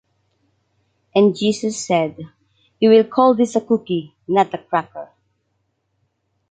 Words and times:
And 1.13 1.35
Jesus 1.37 1.79
said: 1.85 2.17
“You 2.79 2.89
will 2.89 3.03
call 3.03 3.35
this 3.35 3.55
a 3.55 3.61
cookie, 3.61 4.15
not 4.27 4.51
a 4.51 4.57
cracker!” 4.57 5.09